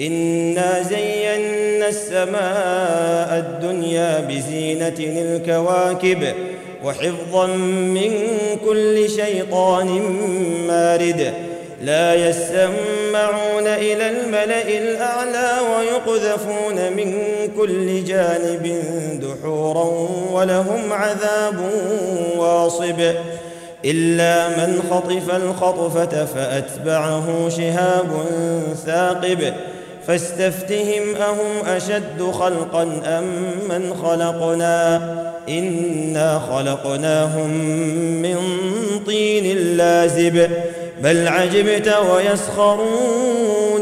[0.00, 6.34] إنا زينا السماء الدنيا بزينة الكواكب
[6.84, 8.12] وحفظا من
[8.64, 9.86] كل شيطان
[10.68, 11.32] مارد
[11.82, 17.14] لا يسمعون إلى الملأ الأعلى ويقذفون من
[17.56, 18.82] كل جانب
[19.22, 19.84] دحورا
[20.32, 21.70] ولهم عذاب
[22.36, 23.00] واصب
[23.84, 28.24] إلا من خطف الخطفة فأتبعه شهاب
[28.86, 29.52] ثاقب
[30.06, 33.24] فاستفتهم أهم أشد خلقا أم
[33.68, 35.00] من خلقنا؟
[35.48, 37.50] إنا خلقناهم
[38.22, 38.36] من
[39.06, 40.50] طين لازب
[41.02, 43.80] بل عجبت ويسخرون.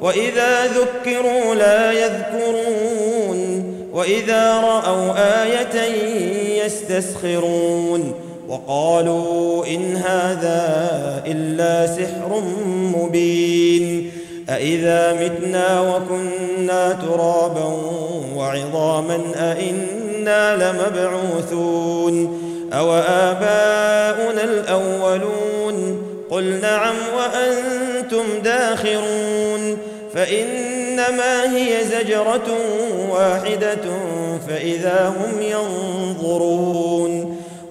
[0.00, 5.12] وإذا ذكروا لا يذكرون وإذا رأوا
[5.44, 5.82] آية
[6.64, 8.14] يستسخرون.
[8.48, 10.88] وقالوا إن هذا
[11.26, 12.42] إلا سحر
[12.96, 14.12] مبين.
[14.48, 17.78] أإذا متنا وكنا ترابا
[18.34, 22.38] وعظاما أإنا لمبعوثون
[22.72, 29.78] أو آباؤنا الأولون قل نعم وأنتم داخرون
[30.14, 32.48] فإنما هي زجرة
[33.10, 33.84] واحدة
[34.48, 37.37] فإذا هم ينظرون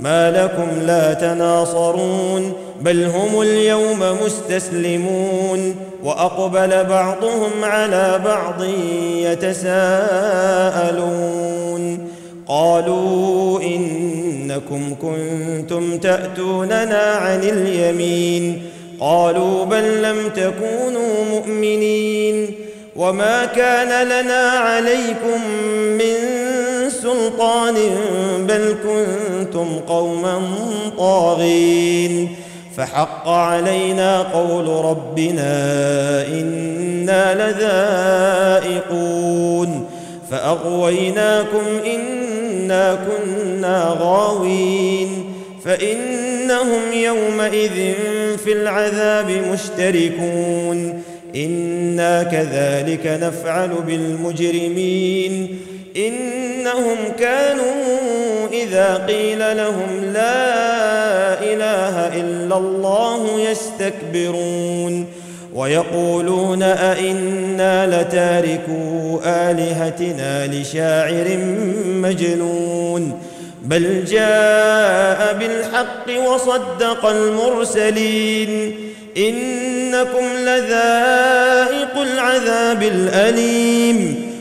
[0.00, 5.76] ما لكم لا تناصرون بل هم اليوم مستسلمون.
[6.04, 8.64] وأقبل بعضهم على بعض
[9.16, 9.80] يتساءلون.
[12.48, 18.62] قالوا إنكم كنتم تأتوننا عن اليمين.
[19.00, 22.54] قالوا بل لم تكونوا مؤمنين.
[22.96, 25.50] وما كان لنا عليكم
[25.98, 26.29] من
[27.02, 27.74] سلطان
[28.38, 30.40] بل كنتم قوما
[30.98, 32.34] طاغين
[32.76, 35.52] فحق علينا قول ربنا
[36.26, 37.34] إنا
[38.64, 39.86] لذائقون
[40.30, 45.24] فأغويناكم إنا كنا غاوين
[45.64, 47.94] فإنهم يومئذ
[48.44, 51.02] في العذاب مشتركون
[51.36, 55.60] إنا كذلك نفعل بالمجرمين
[55.96, 65.06] إنهم كانوا إذا قيل لهم لا إله إلا الله يستكبرون
[65.54, 71.38] ويقولون أئنا لتاركو آلهتنا لشاعر
[71.86, 73.20] مجنون
[73.62, 78.74] بل جاء بالحق وصدق المرسلين
[79.16, 84.29] إنكم لذائق العذاب الأليم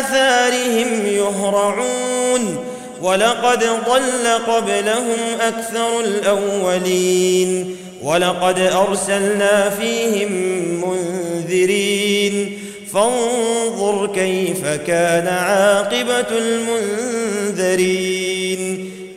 [0.00, 2.56] آثارهم يهرعون
[3.02, 10.32] ولقد ضل قبلهم أكثر الأولين ولقد أرسلنا فيهم
[10.84, 12.58] منذرين
[12.92, 16.26] فانظر كيف كان عاقبة
[17.50, 18.10] المنذرين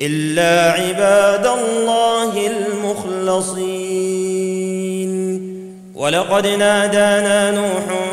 [0.01, 3.83] إلا عباد الله المخلصين
[5.95, 8.12] ولقد نادانا نوح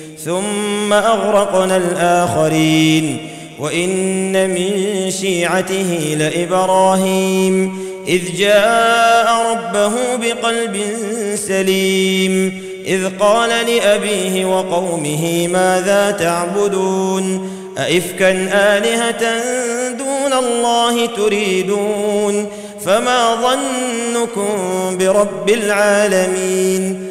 [0.25, 3.17] ثم أغرقنا الآخرين
[3.59, 4.71] وإن من
[5.11, 7.77] شيعته لإبراهيم
[8.07, 10.77] إذ جاء ربه بقلب
[11.35, 19.41] سليم إذ قال لأبيه وقومه ماذا تعبدون؟ أئفكا آلهة
[19.91, 22.47] دون الله تريدون؟
[22.85, 24.47] فما ظنكم
[24.97, 27.10] برب العالمين؟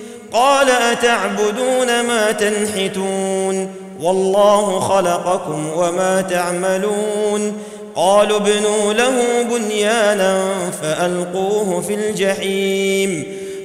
[0.31, 3.69] قال أتعبدون ما تنحتون
[3.99, 7.57] والله خلقكم وما تعملون
[7.95, 13.23] قالوا ابنوا له بنيانا فألقوه في الجحيم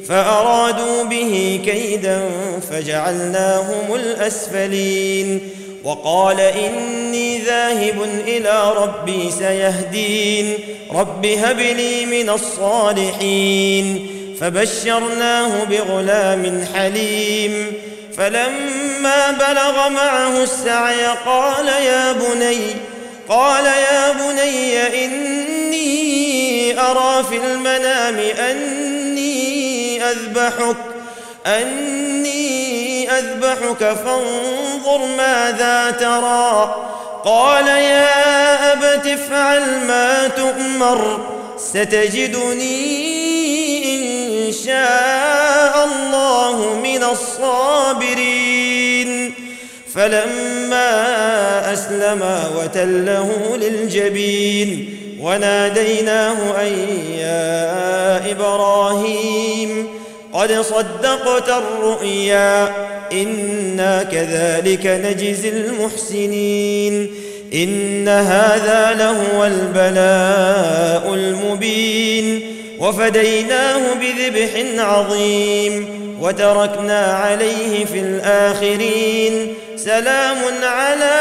[0.09, 2.21] فأرادوا به كيدا
[2.71, 5.41] فجعلناهم الأسفلين
[5.85, 10.55] وقال إني ذاهب إلى ربي سيهدين
[10.95, 17.73] رب هب لي من الصالحين فبشرناه بغلام حليم.
[18.17, 22.77] فلما بلغ معه السعي قال يا بني
[23.29, 28.19] قال يا بني إني أرى في المنام
[28.51, 30.77] أني أذبحك
[31.47, 36.83] أني أذبحك فانظر ماذا ترى.
[37.25, 41.21] قال يا أبت افعل ما تؤمر
[41.59, 43.06] ستجدني
[44.67, 48.67] شاء الله من الصابرين.
[49.95, 56.73] فلما أسلما وتله للجبين وناديناه أن
[57.19, 59.87] يا إبراهيم
[60.33, 62.75] قد صدقت الرؤيا
[63.13, 67.11] إنا كذلك نجزي المحسنين.
[67.55, 72.56] إن هذا لهو البلاء المبين.
[72.79, 81.15] وفديناه بذبح عظيم وتركنا عليه في الآخرين سلام على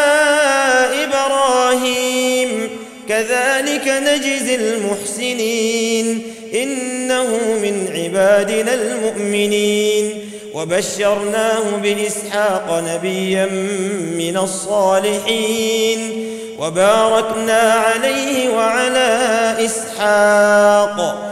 [1.03, 2.69] إبراهيم.
[3.09, 6.23] كذلك نجزي المحسنين.
[6.53, 7.27] إنه
[7.61, 10.29] من عبادنا المؤمنين.
[10.53, 13.45] وبشرناه بإسحاق نبيا
[14.17, 15.99] من الصالحين.
[16.59, 19.19] وباركنا عليه وعلى
[19.65, 21.31] إسحاق.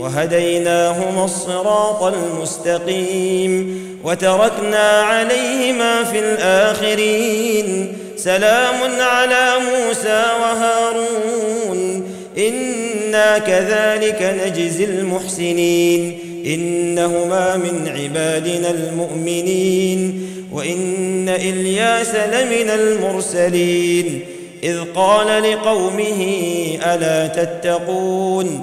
[0.00, 7.92] وهديناهما الصراط المستقيم وتركنا عليهما في الآخرين.
[8.16, 12.04] سلام على موسى وهارون.
[12.38, 16.18] إنا كذلك نجزي المحسنين.
[16.46, 20.26] إنهما من عبادنا المؤمنين.
[20.52, 24.20] وإن إلياس لمن المرسلين.
[24.62, 26.38] إذ قال لقومه
[26.86, 28.62] ألا تتقون؟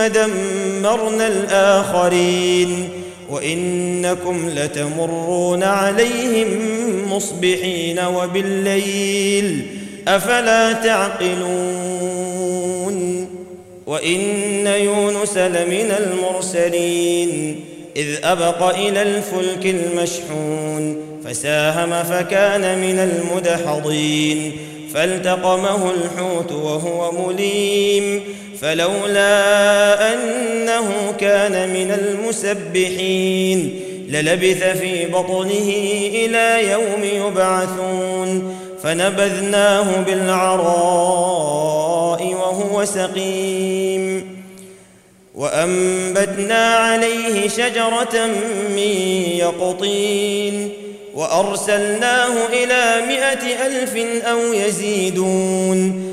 [0.00, 2.88] دمرنا الآخرين
[3.30, 6.48] وإنكم لتمرون عليهم
[7.12, 9.66] مصبحين وبالليل
[10.08, 11.82] أفلا تعقلون
[13.86, 17.60] وإن يونس لمن المرسلين
[17.96, 24.52] إذ أبق إلى الفلك المشحون فساهم فكان من المدحضين
[24.94, 28.22] فالتقمه الحوت وهو مليم
[28.62, 35.72] فلولا أنه كان من المسبحين للبث في بطنه
[36.14, 41.44] إلى يوم يبعثون فنبذناه بالعراء
[42.24, 44.42] وهو سقيم
[45.34, 48.26] وأنبتنا عليه شجرة
[48.68, 48.92] من
[49.38, 50.72] يقطين
[51.14, 56.12] وأرسلناه إلى مائه ألف أو يزيدون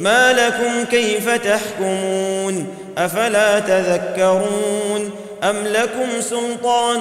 [0.00, 2.66] ما لكم كيف تحكمون
[2.98, 5.10] أفلا تذكرون
[5.42, 7.00] أم لكم سلطان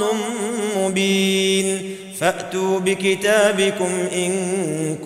[0.77, 4.33] مبين فأتوا بكتابكم إن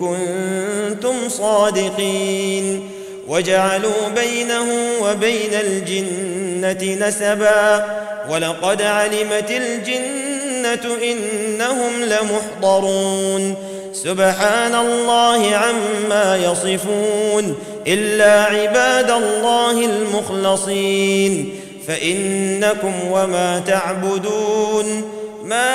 [0.00, 2.88] كنتم صادقين
[3.28, 4.66] وجعلوا بينه
[5.02, 7.86] وبين الجنة نسبا
[8.30, 23.62] ولقد علمت الجنة إنهم لمحضرون سبحان الله عما يصفون إلا عباد الله المخلصين فإنكم وما
[23.66, 25.10] تعبدون.
[25.44, 25.74] ما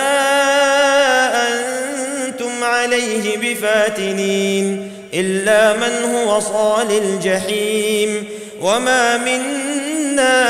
[1.48, 8.26] أنتم عليه بفاتنين إلا من هو صال الجحيم.
[8.62, 10.44] وما منا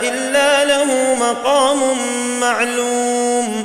[0.00, 1.78] إلا له مقام
[2.40, 3.64] معلوم.